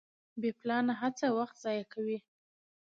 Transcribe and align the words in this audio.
بې 0.41 0.49
پلانه 0.59 0.93
هڅه 1.01 1.27
وخت 1.37 1.55
ضایع 1.63 1.85
کوي. 1.93 2.17